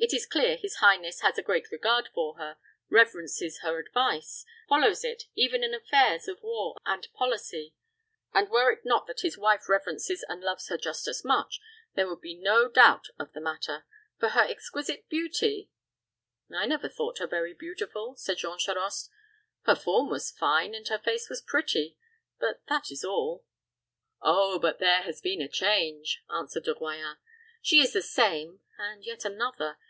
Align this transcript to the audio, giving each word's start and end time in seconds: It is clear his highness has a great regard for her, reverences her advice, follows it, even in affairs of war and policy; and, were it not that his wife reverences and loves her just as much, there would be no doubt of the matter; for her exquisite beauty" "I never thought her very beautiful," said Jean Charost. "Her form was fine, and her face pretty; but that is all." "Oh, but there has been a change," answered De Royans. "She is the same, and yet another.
It 0.00 0.12
is 0.14 0.26
clear 0.26 0.56
his 0.56 0.76
highness 0.76 1.22
has 1.22 1.38
a 1.38 1.42
great 1.42 1.72
regard 1.72 2.08
for 2.14 2.36
her, 2.36 2.56
reverences 2.88 3.58
her 3.62 3.80
advice, 3.80 4.46
follows 4.68 5.02
it, 5.02 5.24
even 5.34 5.64
in 5.64 5.74
affairs 5.74 6.28
of 6.28 6.40
war 6.40 6.76
and 6.86 7.06
policy; 7.14 7.74
and, 8.32 8.48
were 8.48 8.70
it 8.70 8.84
not 8.84 9.08
that 9.08 9.22
his 9.22 9.36
wife 9.36 9.68
reverences 9.68 10.24
and 10.28 10.40
loves 10.40 10.68
her 10.68 10.78
just 10.78 11.08
as 11.08 11.24
much, 11.24 11.60
there 11.96 12.08
would 12.08 12.20
be 12.20 12.36
no 12.36 12.68
doubt 12.68 13.08
of 13.18 13.32
the 13.32 13.40
matter; 13.40 13.86
for 14.20 14.30
her 14.30 14.42
exquisite 14.42 15.08
beauty" 15.08 15.68
"I 16.56 16.64
never 16.64 16.88
thought 16.88 17.18
her 17.18 17.26
very 17.26 17.52
beautiful," 17.52 18.14
said 18.14 18.36
Jean 18.36 18.56
Charost. 18.56 19.10
"Her 19.62 19.74
form 19.74 20.10
was 20.10 20.30
fine, 20.30 20.76
and 20.76 20.86
her 20.86 20.98
face 21.00 21.28
pretty; 21.44 21.98
but 22.38 22.62
that 22.68 22.92
is 22.92 23.02
all." 23.04 23.44
"Oh, 24.22 24.60
but 24.60 24.78
there 24.78 25.02
has 25.02 25.20
been 25.20 25.42
a 25.42 25.48
change," 25.48 26.22
answered 26.32 26.64
De 26.64 26.74
Royans. 26.74 27.16
"She 27.60 27.80
is 27.80 27.92
the 27.92 28.00
same, 28.00 28.60
and 28.78 29.04
yet 29.04 29.24
another. 29.24 29.76